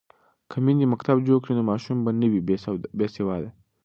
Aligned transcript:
که 0.49 0.57
میندې 0.65 0.85
مکتب 0.93 1.17
جوړ 1.27 1.37
کړي 1.43 1.53
نو 1.59 1.63
ماشوم 1.71 1.97
به 2.05 2.11
نه 2.21 2.27
وي 2.31 2.41
بې 2.99 3.07
سواده. 3.17 3.49